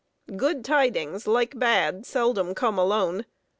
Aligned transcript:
Good 0.35 0.65
tidings, 0.65 1.27
like 1.27 1.59
bad, 1.59 2.07
seldom 2.07 2.55
come 2.55 2.79
alone. 2.79 3.27